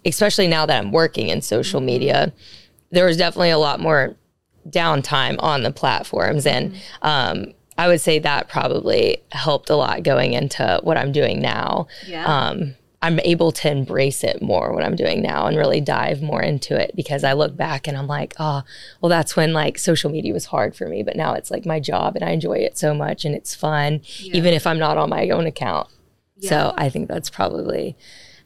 especially 0.07 0.48
now 0.48 0.65
that 0.65 0.80
I'm 0.80 0.92
working 0.92 1.30
in 1.30 1.42
social 1.42 1.81
media, 1.81 2.33
there 2.92 3.06
was 3.06 3.18
definitely 3.18 3.50
a 3.51 3.57
lot 3.59 3.80
more 3.80 4.15
downtime 4.69 5.36
on 5.39 5.63
the 5.63 5.71
platforms 5.71 6.45
and 6.45 6.75
um 7.01 7.54
I 7.77 7.88
would 7.88 8.01
say 8.01 8.19
that 8.19 8.50
probably 8.50 9.21
helped 9.31 9.69
a 9.69 9.75
lot 9.75 10.04
going 10.04 10.33
into 10.33 10.80
what 10.83 10.97
I'm 10.97 11.11
doing 11.11 11.40
now 11.42 11.87
Yeah. 12.06 12.26
um, 12.26 12.76
I'm 13.02 13.19
able 13.21 13.52
to 13.52 13.69
embrace 13.71 14.23
it 14.23 14.42
more 14.42 14.73
what 14.73 14.83
I'm 14.83 14.95
doing 14.95 15.21
now 15.21 15.45
and 15.45 15.56
really 15.56 15.80
dive 15.80 16.21
more 16.21 16.42
into 16.42 16.76
it 16.76 16.92
because 16.95 17.23
I 17.23 17.33
look 17.33 17.56
back 17.56 17.87
and 17.87 17.95
I'm 17.95 18.07
like, 18.07 18.33
oh, 18.40 18.64
well, 18.99 19.09
that's 19.09 19.35
when 19.37 19.54
like 19.54 19.78
social 19.78 20.09
media 20.09 20.33
was 20.33 20.45
hard 20.47 20.76
for 20.76 20.87
me, 20.90 21.04
but 21.04 21.16
now 21.16 21.33
it's 21.35 21.52
like 21.52 21.64
my 21.66 21.80
job 21.80 22.16
and 22.16 22.26
I 22.26 22.31
enjoy 22.31 22.56
it 22.57 22.76
so 22.78 22.95
much 22.95 23.23
and 23.23 23.35
it's 23.35 23.54
fun, 23.54 24.02
Yeah. 24.18 24.35
even 24.35 24.54
if 24.56 24.66
I'm 24.66 24.80
not 24.80 24.97
on 24.97 25.11
my 25.11 25.30
own 25.30 25.45
account. 25.45 25.87
Yeah. 26.37 26.49
So 26.49 26.73
I 26.76 26.90
think 26.90 27.07
that's 27.07 27.30
probably 27.30 27.95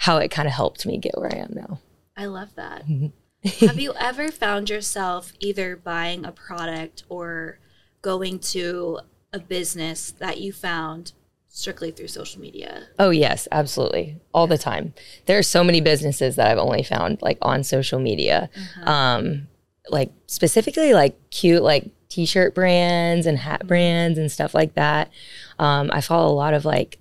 how 0.02 0.18
it 0.18 0.32
kind 0.32 0.48
of 0.48 0.54
helped 0.56 0.84
me 0.84 0.98
get 0.98 1.16
where 1.16 1.32
I 1.32 1.38
am 1.38 1.54
now. 1.54 1.80
I 2.18 2.26
love 2.26 2.56
that. 2.56 2.88
Mm-hmm. 2.88 3.68
Have 3.68 3.80
you 3.80 3.94
ever 4.00 4.32
found 4.32 4.68
yourself 4.68 5.32
either 5.40 5.76
buying 5.76 6.26
a 6.26 6.32
product 6.32 7.04
or 7.08 7.60
going 8.02 8.40
to 8.40 9.00
a 9.32 9.38
business 9.38 10.10
that 10.18 10.42
you 10.42 10.54
found 10.54 11.14
strictly 11.48 11.92
through 11.92 12.08
social 12.08 12.42
media? 12.42 12.88
Oh 12.98 13.12
yes, 13.12 13.48
absolutely. 13.52 14.18
All 14.34 14.48
the 14.48 14.58
time. 14.58 14.96
There 15.28 15.38
are 15.38 15.44
so 15.44 15.64
many 15.64 15.82
businesses 15.82 16.36
that 16.36 16.50
I've 16.50 16.58
only 16.58 16.82
found 16.82 17.22
like 17.22 17.38
on 17.44 17.64
social 17.64 18.00
media. 18.00 18.50
Um 18.84 19.50
like 19.90 20.12
specifically 20.26 20.94
like 20.96 21.16
cute 21.30 21.62
like 21.62 21.92
t-shirt 22.10 22.56
brands 22.56 23.28
and 23.28 23.38
hat 23.38 23.68
brands 23.68 24.18
and 24.18 24.32
stuff 24.32 24.56
like 24.56 24.74
that. 24.74 25.12
Um 25.60 25.92
I 25.94 26.02
follow 26.02 26.34
a 26.34 26.34
lot 26.34 26.56
of 26.56 26.66
like 26.66 26.98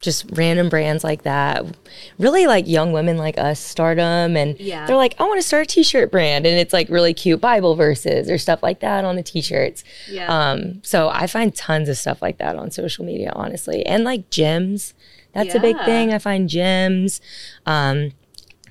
just 0.00 0.26
random 0.34 0.68
brands 0.68 1.02
like 1.02 1.22
that. 1.22 1.64
Really 2.18 2.46
like 2.46 2.68
young 2.68 2.92
women 2.92 3.16
like 3.16 3.36
us 3.36 3.58
start 3.58 3.96
them 3.96 4.36
and 4.36 4.58
Yeah. 4.60 4.86
they're 4.86 4.96
like 4.96 5.14
I 5.18 5.24
want 5.24 5.40
to 5.40 5.46
start 5.46 5.64
a 5.64 5.66
t-shirt 5.66 6.12
brand 6.12 6.46
and 6.46 6.56
it's 6.58 6.72
like 6.72 6.88
really 6.88 7.12
cute 7.12 7.40
Bible 7.40 7.74
verses 7.74 8.30
or 8.30 8.38
stuff 8.38 8.62
like 8.62 8.78
that 8.80 9.04
on 9.04 9.16
the 9.16 9.24
t-shirts. 9.24 9.82
Yeah. 10.08 10.26
Um, 10.28 10.80
so 10.84 11.08
I 11.08 11.26
find 11.26 11.52
tons 11.54 11.88
of 11.88 11.96
stuff 11.98 12.22
like 12.22 12.38
that 12.38 12.54
on 12.54 12.70
social 12.70 13.04
media, 13.04 13.32
honestly, 13.34 13.84
and 13.86 14.04
like 14.04 14.30
gyms. 14.30 14.92
That's 15.34 15.54
a 15.54 15.60
big 15.60 15.76
thing. 15.84 16.12
I 16.12 16.18
find 16.18 16.48
gyms, 16.48 17.20
um, 17.66 18.12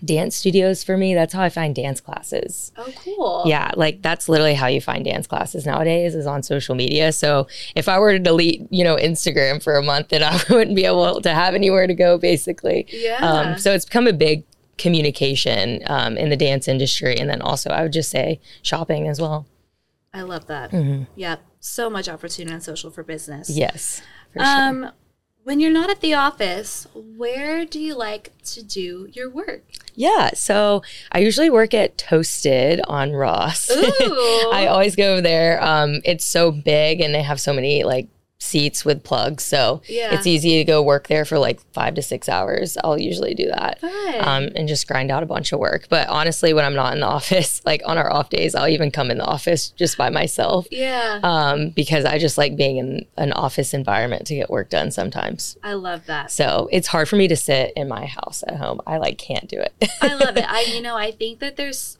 dance 0.03 0.35
studios 0.35 0.83
for 0.83 0.97
me. 0.97 1.13
That's 1.13 1.33
how 1.33 1.41
I 1.41 1.49
find 1.49 1.75
dance 1.75 1.99
classes. 2.01 2.71
oh, 2.77 2.91
cool. 3.03 3.43
Yeah, 3.45 3.71
like 3.75 4.01
that's 4.01 4.27
literally 4.29 4.53
how 4.53 4.67
you 4.67 4.81
find 4.81 5.03
dance 5.05 5.27
classes 5.27 5.65
nowadays 5.65 6.15
is 6.15 6.25
on 6.25 6.43
social 6.43 6.75
media. 6.75 7.11
So 7.11 7.47
if 7.75 7.87
I 7.89 7.99
were 7.99 8.13
to 8.13 8.19
delete, 8.19 8.65
you 8.71 8.83
know, 8.83 8.95
Instagram 8.95 9.61
for 9.61 9.75
a 9.75 9.83
month, 9.83 10.09
then 10.09 10.23
I 10.23 10.39
wouldn't 10.49 10.75
be 10.75 10.85
able 10.85 11.21
to 11.21 11.33
have 11.33 11.55
anywhere 11.55 11.87
to 11.87 11.93
go, 11.93 12.17
basically. 12.17 12.85
Yeah. 12.89 13.17
Um, 13.17 13.57
so 13.57 13.73
it's 13.73 13.85
become 13.85 14.07
a 14.07 14.13
big 14.13 14.43
communication 14.77 15.81
um, 15.87 16.17
in 16.17 16.29
the 16.29 16.37
dance 16.37 16.67
industry, 16.67 17.17
and 17.17 17.29
then 17.29 17.41
also 17.41 17.69
I 17.69 17.81
would 17.83 17.93
just 17.93 18.09
say 18.09 18.39
shopping 18.61 19.07
as 19.07 19.19
well. 19.19 19.47
I 20.13 20.21
love 20.21 20.47
that. 20.47 20.71
hmm 20.71 21.03
Yep. 21.15 21.41
So 21.59 21.89
much 21.89 22.07
opportunity 22.07 22.53
on 22.53 22.61
social 22.61 22.91
for 22.91 23.03
business. 23.03 23.49
Yes. 23.49 24.01
For 24.33 24.39
sure. 24.39 24.91
When 25.47 25.61
you're 25.61 25.71
not 25.71 25.89
at 25.89 26.01
the 26.01 26.13
office, 26.13 26.87
where 26.93 27.63
do 27.63 27.79
you 27.79 27.95
like 27.95 28.33
to 28.47 28.61
do 28.61 29.07
your 29.13 29.29
work? 29.29 29.63
Yeah, 29.95 30.31
so 30.33 30.83
I 31.09 31.19
usually 31.19 31.49
work 31.49 31.73
at 31.73 31.97
Toasted 31.97 32.81
on 32.85 33.13
Ross. 33.13 33.71
Ooh. 33.71 34.51
I 34.51 34.67
always 34.69 34.97
go 34.97 35.13
over 35.13 35.21
there. 35.21 35.63
Um, 35.63 36.01
it's 36.03 36.25
so 36.25 36.51
big 36.51 36.99
and 36.99 37.15
they 37.15 37.21
have 37.21 37.39
so 37.39 37.53
many 37.53 37.85
like 37.85 38.09
seats 38.39 38.85
with 38.85 39.03
plugs, 39.03 39.43
so 39.43 39.81
Yeah. 39.87 40.13
it's 40.13 40.27
easy 40.27 40.57
to 40.57 40.63
go 40.63 40.81
work 40.81 41.07
there 41.07 41.25
for 41.25 41.39
like 41.39 41.59
five 41.73 41.95
to 41.95 42.01
six 42.01 42.29
hours. 42.29 42.77
I'll 42.83 42.99
usually 42.99 43.33
do 43.33 43.47
that. 43.47 43.83
Um, 44.19 44.49
and 44.55 44.67
just 44.67 44.87
grind 44.87 45.09
out 45.11 45.23
a 45.23 45.25
bunch 45.25 45.51
of 45.51 45.59
work. 45.59 45.87
But 45.89 46.07
honestly, 46.07 46.53
when 46.53 46.63
I'm 46.63 46.75
not 46.75 46.93
in 46.93 46.99
the 46.99 47.07
office, 47.17 47.61
like 47.65 47.81
on 47.85 47.97
our 47.97 48.11
off 48.11 48.29
days, 48.29 48.53
I'll 48.55 48.67
even 48.67 48.91
come 48.91 49.09
in 49.11 49.17
the 49.17 49.25
office 49.25 49.69
just 49.71 49.97
by 49.97 50.09
myself 50.09 50.67
yeah. 50.71 51.19
um, 51.23 51.69
because 51.69 52.05
I 52.05 52.19
just 52.19 52.37
like 52.37 52.55
being 52.55 52.77
in 52.77 53.05
an 53.17 53.33
office 53.33 53.73
environment 53.73 54.27
to 54.27 54.35
get 54.35 54.49
work 54.49 54.69
done 54.69 54.91
sometimes. 54.91 55.57
I 55.63 55.73
love 55.73 56.05
that. 56.05 56.31
So 56.31 56.69
it's 56.71 56.87
hard 56.87 57.09
for 57.09 57.15
me 57.15 57.27
to 57.29 57.35
sit 57.35 57.73
in 57.75 57.87
my 57.87 58.05
house 58.05 58.43
at 58.47 58.57
home. 58.57 58.81
I 58.85 58.97
like 58.97 59.17
can't 59.17 59.47
do 59.49 59.59
it. 59.59 59.73
I 60.01 60.13
love 60.13 60.37
it. 60.37 60.45
I 60.47 60.61
you 60.73 60.81
know, 60.81 60.95
I 60.95 61.11
think 61.11 61.39
that 61.39 61.57
there's 61.57 61.97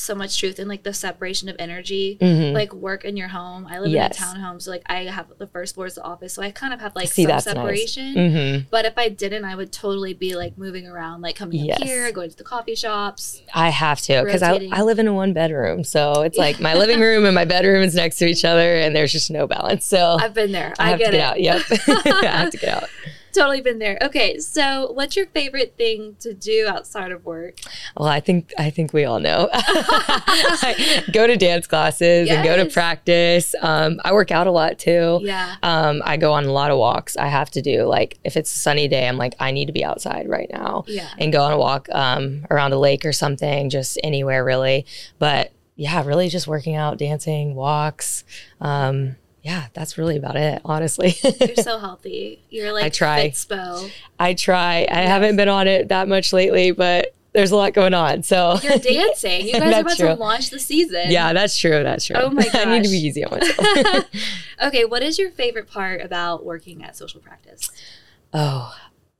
so 0.00 0.14
much 0.14 0.38
truth 0.38 0.58
in 0.58 0.66
like 0.68 0.82
the 0.82 0.94
separation 0.94 1.48
of 1.48 1.56
energy. 1.58 2.16
Mhm. 2.20 2.52
Like 2.52 2.72
work 2.72 3.04
in 3.04 3.16
your 3.16 3.28
home. 3.28 3.66
I 3.68 3.78
live 3.80 3.90
Yes. 3.90 4.18
in 4.18 4.24
a 4.24 4.26
townhome, 4.40 4.62
so 4.62 4.70
like 4.70 4.82
I 4.86 5.04
have 5.04 5.26
the 5.38 5.46
first 5.46 5.74
floor 5.74 5.86
is 5.86 5.94
the 5.96 6.02
office, 6.02 6.32
so 6.34 6.42
I 6.42 6.50
kind 6.50 6.72
of 6.72 6.80
have 6.80 6.96
like 6.96 7.08
See, 7.12 7.22
some 7.24 7.30
that's 7.30 7.46
nice. 7.46 7.54
separation. 7.54 8.14
Mhm. 8.14 8.66
But 8.70 8.84
if 8.86 8.94
I 8.96 9.08
didn't, 9.08 9.44
I 9.44 9.54
would 9.54 9.72
totally 9.72 10.14
be 10.14 10.34
like 10.36 10.56
moving 10.56 10.86
around, 10.86 11.20
like 11.22 11.36
coming 11.36 11.64
Yes. 11.64 11.80
up 11.80 11.86
here, 11.86 12.10
going 12.12 12.30
to 12.30 12.36
the 12.36 12.44
coffee 12.44 12.74
shops. 12.74 13.42
I 13.54 13.68
have 13.70 14.00
to 14.02 14.22
because 14.24 14.42
I, 14.42 14.68
I 14.72 14.82
live 14.82 14.98
in 14.98 15.06
a 15.06 15.14
one 15.14 15.32
bedroom. 15.32 15.84
So 15.84 16.22
it's 16.22 16.38
like 16.38 16.60
my 16.60 16.74
living 16.74 17.00
room 17.00 17.24
and 17.26 17.34
my 17.34 17.44
bedroom 17.44 17.82
is 17.82 17.94
next 17.94 18.16
to 18.18 18.26
each 18.26 18.44
other 18.44 18.76
and 18.76 18.96
there's 18.96 19.12
just 19.12 19.30
no 19.30 19.46
balance. 19.46 19.84
So 19.84 20.16
I've 20.18 20.34
been 20.34 20.52
there. 20.52 20.74
I 20.78 20.86
I, 20.86 20.90
have 20.90 20.98
get 20.98 21.04
to 21.06 21.10
get 21.12 21.20
it. 21.20 21.22
out. 21.22 21.40
Yep. 21.40 21.62
I 22.24 22.26
have 22.26 22.50
to 22.50 22.56
get 22.56 22.68
out. 22.70 22.88
totally 23.32 23.60
been 23.60 23.78
there. 23.78 23.98
Okay, 24.02 24.38
so 24.38 24.92
what's 24.92 25.16
your 25.16 25.26
favorite 25.26 25.74
thing 25.76 26.16
to 26.20 26.32
do 26.34 26.66
outside 26.68 27.12
of 27.12 27.24
work? 27.24 27.58
Well, 27.96 28.08
I 28.08 28.20
think 28.20 28.52
I 28.58 28.70
think 28.70 28.92
we 28.92 29.04
all 29.04 29.20
know. 29.20 29.48
Go 31.12 31.26
to 31.26 31.36
dance 31.36 31.66
classes 31.66 32.28
and 32.30 32.44
go 32.44 32.56
to 32.56 32.66
practice. 32.70 33.54
Um, 33.60 34.00
I 34.04 34.12
work 34.12 34.30
out 34.30 34.46
a 34.46 34.50
lot 34.50 34.78
too. 34.78 35.20
Yeah. 35.22 35.56
Um, 35.62 36.02
I 36.04 36.16
go 36.16 36.32
on 36.32 36.44
a 36.44 36.52
lot 36.52 36.70
of 36.70 36.78
walks. 36.78 37.16
I 37.16 37.26
have 37.28 37.50
to 37.52 37.62
do 37.62 37.84
like 37.84 38.18
if 38.24 38.36
it's 38.36 38.54
a 38.54 38.58
sunny 38.58 38.88
day, 38.88 39.06
I'm 39.08 39.16
like 39.16 39.34
I 39.40 39.50
need 39.50 39.66
to 39.66 39.72
be 39.72 39.84
outside 39.84 40.28
right 40.28 40.48
now 40.52 40.84
Yeah. 40.86 41.08
and 41.18 41.32
go 41.32 41.42
on 41.42 41.52
a 41.52 41.58
walk 41.58 41.88
um, 41.92 42.46
around 42.50 42.72
a 42.72 42.78
lake 42.78 43.04
or 43.04 43.12
something, 43.12 43.70
just 43.70 43.98
anywhere 44.04 44.44
really. 44.44 44.86
But 45.18 45.52
yeah, 45.76 46.04
really 46.04 46.28
just 46.28 46.46
working 46.46 46.74
out, 46.76 46.98
dancing, 46.98 47.54
walks. 47.54 48.24
Um, 48.60 49.16
yeah, 49.42 49.66
that's 49.72 49.96
really 49.96 50.16
about 50.16 50.36
it, 50.36 50.60
honestly. 50.64 51.14
You're 51.22 51.56
so 51.56 51.78
healthy. 51.80 52.42
You're 52.50 52.72
like 52.72 52.84
I 52.84 52.88
try. 52.90 53.30
Fitspo. 53.30 53.90
I 54.18 54.34
try. 54.34 54.86
I 54.90 55.00
haven't 55.02 55.36
been 55.36 55.48
on 55.48 55.66
it 55.66 55.88
that 55.88 56.08
much 56.08 56.32
lately, 56.32 56.72
but 56.72 57.14
there's 57.32 57.50
a 57.50 57.56
lot 57.56 57.72
going 57.72 57.94
on. 57.94 58.22
So 58.22 58.58
You're 58.62 58.78
dancing. 58.78 59.46
You 59.46 59.52
guys 59.60 59.74
are 59.74 59.80
about 59.80 59.96
true. 59.96 60.08
to 60.08 60.14
launch 60.14 60.50
the 60.50 60.58
season. 60.58 61.10
Yeah, 61.10 61.32
that's 61.32 61.56
true. 61.56 61.82
That's 61.82 62.04
true. 62.04 62.16
Oh 62.16 62.30
my 62.30 62.44
god, 62.44 62.54
I 62.68 62.78
need 62.78 62.84
to 62.84 62.90
be 62.90 62.98
easy 62.98 63.24
on 63.24 63.38
myself. 63.38 64.04
okay, 64.62 64.84
what 64.84 65.02
is 65.02 65.18
your 65.18 65.30
favorite 65.30 65.68
part 65.70 66.02
about 66.02 66.44
working 66.44 66.82
at 66.84 66.96
social 66.96 67.20
practice? 67.20 67.70
oh, 68.32 68.74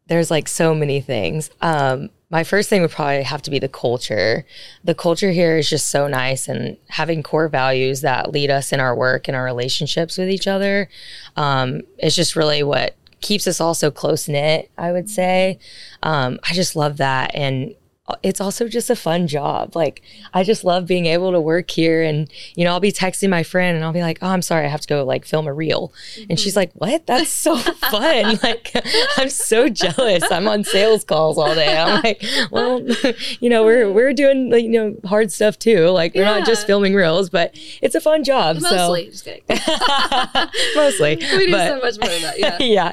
there's 0.06 0.30
like 0.30 0.48
so 0.48 0.74
many 0.74 1.00
things. 1.00 1.50
Um, 1.60 2.10
my 2.30 2.44
first 2.44 2.68
thing 2.68 2.80
would 2.80 2.92
probably 2.92 3.24
have 3.24 3.42
to 3.42 3.50
be 3.50 3.58
the 3.58 3.68
culture. 3.68 4.46
The 4.84 4.94
culture 4.94 5.32
here 5.32 5.56
is 5.56 5.68
just 5.68 5.88
so 5.88 6.06
nice 6.06 6.46
and 6.46 6.76
having 6.88 7.24
core 7.24 7.48
values 7.48 8.02
that 8.02 8.30
lead 8.30 8.50
us 8.50 8.72
in 8.72 8.78
our 8.78 8.94
work 8.94 9.26
and 9.26 9.36
our 9.36 9.44
relationships 9.44 10.16
with 10.16 10.30
each 10.30 10.46
other. 10.46 10.88
Um, 11.36 11.82
it's 11.98 12.14
just 12.14 12.36
really 12.36 12.62
what 12.62 12.94
keeps 13.20 13.48
us 13.48 13.60
all 13.60 13.74
so 13.74 13.90
close 13.90 14.28
knit, 14.28 14.70
I 14.78 14.92
would 14.92 15.10
say. 15.10 15.58
Um, 16.04 16.38
I 16.48 16.54
just 16.54 16.76
love 16.76 16.98
that. 16.98 17.34
And 17.34 17.74
it's 18.22 18.40
also 18.40 18.68
just 18.68 18.90
a 18.90 18.96
fun 18.96 19.26
job. 19.26 19.74
Like 19.76 20.02
I 20.34 20.44
just 20.44 20.64
love 20.64 20.86
being 20.86 21.06
able 21.06 21.32
to 21.32 21.40
work 21.40 21.70
here 21.70 22.02
and 22.02 22.30
you 22.56 22.64
know, 22.64 22.72
I'll 22.72 22.80
be 22.80 22.92
texting 22.92 23.30
my 23.30 23.42
friend 23.42 23.76
and 23.76 23.84
I'll 23.84 23.92
be 23.92 24.00
like, 24.02 24.18
"Oh, 24.22 24.28
I'm 24.28 24.42
sorry, 24.42 24.64
I 24.64 24.68
have 24.68 24.80
to 24.82 24.88
go 24.88 25.04
like 25.04 25.24
film 25.24 25.46
a 25.46 25.52
reel." 25.52 25.92
And 26.28 26.38
she's 26.38 26.56
like, 26.56 26.72
"What? 26.74 27.06
That's 27.06 27.30
so 27.30 27.56
fun." 27.90 28.38
like 28.42 28.72
I'm 29.16 29.28
so 29.28 29.68
jealous. 29.68 30.24
I'm 30.30 30.48
on 30.48 30.64
sales 30.64 31.04
calls 31.04 31.38
all 31.38 31.54
day. 31.54 31.76
I'm 31.76 32.02
like, 32.02 32.22
"Well, 32.50 32.86
you 33.40 33.48
know, 33.50 33.64
we're 33.64 33.90
we're 33.92 34.12
doing 34.12 34.50
like, 34.50 34.64
you 34.64 34.70
know, 34.70 34.96
hard 35.06 35.32
stuff 35.32 35.58
too. 35.58 35.88
Like 35.88 36.14
we're 36.14 36.24
not 36.24 36.46
just 36.46 36.66
filming 36.66 36.94
reels, 36.94 37.30
but 37.30 37.54
it's 37.82 37.94
a 37.94 38.00
fun 38.00 38.24
job." 38.24 38.58
Mostly. 38.60 39.06
Just 39.10 39.24
kidding. 39.24 39.42
So 39.56 39.56
mostly. 40.76 41.16
we 41.16 41.46
do 41.46 41.52
but- 41.52 41.68
so 41.68 41.78
much 41.80 41.98
more 42.00 42.08
than 42.10 42.22
that. 42.22 42.38
Yeah. 42.38 42.58
yeah. 42.60 42.92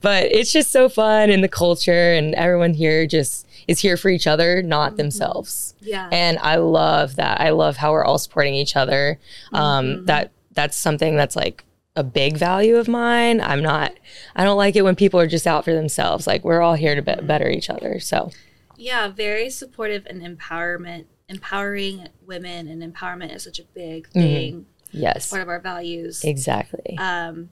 But 0.00 0.24
it's 0.32 0.52
just 0.52 0.70
so 0.70 0.88
fun 0.88 1.30
and 1.30 1.42
the 1.42 1.48
culture 1.48 2.12
and 2.12 2.34
everyone 2.34 2.74
here 2.74 3.06
just 3.06 3.46
is 3.68 3.78
here 3.78 3.96
for 3.98 4.08
each 4.08 4.26
other, 4.26 4.62
not 4.62 4.88
mm-hmm. 4.88 4.96
themselves. 4.96 5.74
Yeah. 5.80 6.08
And 6.10 6.38
I 6.38 6.56
love 6.56 7.16
that. 7.16 7.40
I 7.40 7.50
love 7.50 7.76
how 7.76 7.92
we're 7.92 8.04
all 8.04 8.18
supporting 8.18 8.54
each 8.54 8.74
other. 8.74 9.20
Um, 9.52 9.86
mm-hmm. 9.86 10.04
That 10.06 10.32
that's 10.52 10.76
something 10.76 11.14
that's 11.14 11.36
like 11.36 11.64
a 11.94 12.02
big 12.02 12.36
value 12.36 12.76
of 12.76 12.88
mine. 12.88 13.40
I'm 13.40 13.62
not. 13.62 13.92
I 14.34 14.44
don't 14.44 14.56
like 14.56 14.74
it 14.74 14.82
when 14.82 14.96
people 14.96 15.20
are 15.20 15.26
just 15.26 15.46
out 15.46 15.64
for 15.64 15.74
themselves. 15.74 16.26
Like 16.26 16.44
we're 16.44 16.62
all 16.62 16.74
here 16.74 16.94
to 16.94 17.02
be- 17.02 17.12
mm-hmm. 17.12 17.26
better 17.26 17.48
each 17.48 17.68
other. 17.70 18.00
So 18.00 18.30
Yeah, 18.76 19.08
very 19.08 19.50
supportive 19.50 20.06
and 20.06 20.22
empowerment, 20.22 21.04
empowering 21.28 22.08
women 22.26 22.68
and 22.68 22.82
empowerment 22.82 23.34
is 23.34 23.44
such 23.44 23.58
a 23.58 23.64
big 23.74 24.08
thing, 24.08 24.66
yes, 24.90 25.28
part 25.28 25.42
of 25.42 25.48
our 25.48 25.60
values. 25.60 26.24
exactly. 26.24 26.96
Um, 26.98 27.50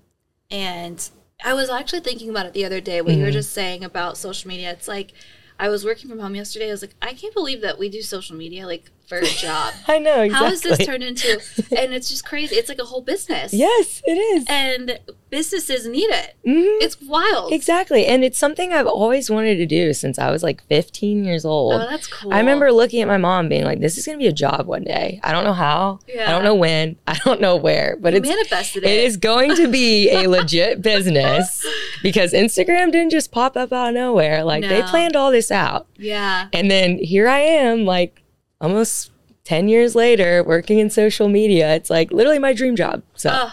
and 0.51 1.11
I 1.45 1.53
was 1.53 1.69
actually 1.69 2.01
thinking 2.01 2.31
about 2.31 2.47
it 2.47 2.55
the 2.55 2.65
other 2.65 2.81
day, 2.81 3.03
what 3.03 3.15
you 3.15 3.25
were 3.25 3.31
just 3.31 3.53
saying 3.53 3.85
about 3.85 4.17
social 4.17 4.49
media. 4.49 4.71
It's 4.71 4.89
like 4.89 5.13
I 5.59 5.69
was 5.69 5.85
working 5.85 6.11
from 6.11 6.19
home 6.19 6.35
yesterday. 6.35 6.69
I 6.69 6.73
was 6.73 6.83
like, 6.83 6.95
I 7.01 7.15
can't 7.15 7.35
believe 7.35 7.63
that 7.63 7.79
we 7.79 7.89
do 7.89 8.03
social 8.03 8.37
media 8.37 8.67
like 8.67 8.91
for 9.07 9.19
a 9.19 9.25
job. 9.25 9.75
I 9.89 9.99
know 9.99 10.23
exactly. 10.23 10.31
How 10.31 10.45
has 10.51 10.61
this 10.63 10.87
turned 10.87 11.03
into? 11.03 11.41
And 11.77 11.95
it's 11.95 12.09
just 12.09 12.25
crazy. 12.25 12.57
It's 12.57 12.69
like 12.69 12.79
a 12.79 12.85
whole 12.85 13.01
business. 13.01 13.53
Yes, 13.53 14.03
it 14.05 14.19
is. 14.19 14.45
And 14.49 14.99
businesses 15.37 15.87
need 15.87 16.09
it. 16.11 16.35
Mhm. 16.47 16.79
It's 16.81 17.01
wild. 17.03 17.53
Exactly. 17.53 18.07
And 18.07 18.25
it's 18.25 18.39
something 18.39 18.73
I've 18.73 18.87
always 18.87 19.29
wanted 19.31 19.57
to 19.57 19.67
do 19.67 19.93
since 19.93 20.19
I 20.19 20.31
was 20.31 20.43
like 20.43 20.63
15 20.69 21.25
years 21.25 21.45
old. 21.45 21.75
Oh, 21.75 21.87
that's 21.91 22.07
cool. 22.07 22.33
I 22.33 22.39
remember 22.39 22.73
looking 22.73 23.03
at 23.03 23.09
my 23.09 23.19
mom 23.19 23.49
being 23.49 23.65
like, 23.65 23.81
this 23.81 23.99
is 23.99 24.07
going 24.07 24.17
to 24.19 24.23
be 24.23 24.29
a 24.29 24.33
job 24.33 24.67
one 24.67 24.83
day. 24.85 25.21
I 25.23 25.33
don't 25.33 25.45
know 25.45 25.53
how. 25.53 25.99
I 26.09 26.31
don't 26.31 26.45
know 26.45 26.55
when. 26.55 26.97
I 27.07 27.19
don't 27.25 27.41
know 27.41 27.57
where, 27.57 27.97
but 28.01 28.13
You 28.15 28.21
it's 28.21 28.29
manifested 28.29 28.85
it. 28.85 28.91
it 28.91 29.05
is 29.05 29.17
going 29.19 29.55
to 29.57 29.69
be 29.69 30.11
a 30.11 30.27
legit 30.37 30.81
business 30.81 31.65
because 32.03 32.33
Instagram 32.33 32.91
didn't 32.93 33.11
just 33.11 33.31
pop 33.31 33.57
up 33.57 33.73
out 33.73 33.89
of 33.89 33.95
nowhere. 33.95 34.43
Like 34.45 34.63
they 34.63 34.81
planned 34.83 35.17
all 35.17 35.31
this 35.31 35.51
out. 35.51 35.87
Yeah. 35.99 36.49
And 36.55 36.71
then 36.71 36.99
here 36.99 37.29
I 37.29 37.41
am 37.41 37.85
like 37.85 38.23
almost 38.61 39.11
10 39.45 39.69
years 39.69 39.95
later 39.95 40.43
working 40.43 40.79
in 40.79 40.89
social 40.91 41.29
media. 41.29 41.75
It's 41.75 41.91
like 41.91 42.11
literally 42.11 42.39
my 42.39 42.53
dream 42.53 42.75
job. 42.75 43.03
So 43.15 43.31
Oh, 43.33 43.53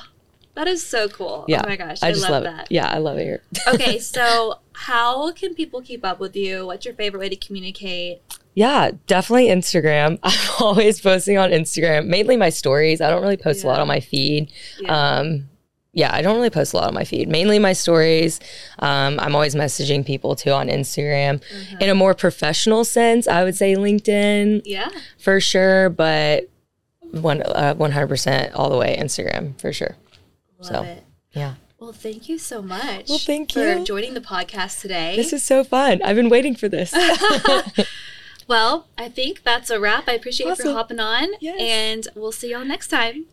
that 0.55 0.67
is 0.67 0.86
so 0.86 1.07
cool. 1.07 1.45
yeah. 1.48 1.62
Oh 1.63 1.69
my 1.69 1.75
gosh. 1.75 2.03
I 2.03 2.07
I, 2.07 2.12
just 2.12 2.24
love, 2.24 2.31
love, 2.31 2.43
that. 2.43 2.67
Yeah, 2.72 2.88
I 2.88 3.00
love 3.00 3.17
it 3.17 3.24
here. 3.24 3.41
okay, 3.67 4.00
so 4.00 4.60
how 4.74 5.31
can 5.31 5.55
people 5.55 5.81
keep 5.81 6.05
up 6.05 6.19
with 6.19 6.36
you? 6.36 6.65
What's 6.65 6.86
your 6.86 6.93
favorite 6.93 7.19
way 7.19 7.29
to 7.29 7.36
communicate? 7.36 8.22
Yeah, 8.53 8.91
definitely 9.07 9.48
Instagram. 9.48 10.19
I'm 10.24 10.50
always 10.60 11.01
posting 11.01 11.38
on 11.38 11.50
Instagram, 11.50 12.07
mainly 12.07 12.38
my 12.38 12.50
stories. 12.50 13.01
I 13.01 13.10
don't 13.10 13.22
really 13.22 13.38
post 13.38 13.63
a 13.63 13.67
lot 13.67 13.79
on 13.79 13.88
my 13.88 14.00
feed. 14.00 14.51
Yeah. 14.79 15.17
Um, 15.17 15.50
yeah, 15.95 16.13
I 16.13 16.24
don't 16.24 16.36
really 16.36 16.50
post 16.50 16.74
a 16.74 16.77
lot 16.77 16.88
on 16.88 16.93
my 16.95 17.03
feed, 17.03 17.29
mainly 17.29 17.60
my 17.60 17.74
stories. 17.74 18.39
Um, 18.79 19.19
I'm 19.19 19.36
always 19.36 19.53
messaging 19.53 20.03
people 20.03 20.36
too 20.36 20.50
on 20.50 20.67
Instagram. 20.67 21.39
Mm-hmm. 21.39 21.81
In 21.81 21.89
a 21.89 21.95
more 21.95 22.15
professional 22.15 22.83
sense, 22.83 23.27
I 23.27 23.43
would 23.43 23.55
say 23.55 23.75
LinkedIn 23.75 24.63
yeah. 24.65 24.89
for 25.19 25.39
sure, 25.39 25.89
but 25.89 26.50
one, 27.12 27.43
uh, 27.43 27.75
100% 27.75 28.51
all 28.55 28.72
the 28.72 28.77
way 28.77 28.98
Instagram 29.00 29.60
for 29.62 29.72
sure. 29.72 29.95
Love 30.72 30.86
so, 30.86 30.91
it. 30.91 31.03
yeah. 31.32 31.55
Well, 31.79 31.91
thank 31.91 32.29
you 32.29 32.38
so 32.38 32.62
much. 32.62 33.10
Well, 33.10 33.17
thank 33.17 33.55
you 33.55 33.79
for 33.79 33.84
joining 33.84 34.13
the 34.13 34.22
podcast 34.22 34.79
today. 34.79 35.17
This 35.17 35.34
is 35.34 35.43
so 35.43 35.65
fun. 35.65 36.01
I've 36.01 36.15
been 36.15 36.29
waiting 36.29 36.55
for 36.55 36.70
this. 36.70 36.93
well, 38.48 38.88
I 38.98 39.10
think 39.10 39.43
that's 39.43 39.70
a 39.70 39.82
wrap. 39.82 40.08
I 40.08 40.13
appreciate 40.13 40.50
awesome. 40.50 40.67
you 40.67 40.72
for 40.72 40.77
hopping 40.77 41.01
on, 41.01 41.29
yes. 41.41 41.60
and 41.60 42.08
we'll 42.15 42.32
see 42.32 42.51
y'all 42.51 42.63
next 42.63 42.88
time. 42.88 43.25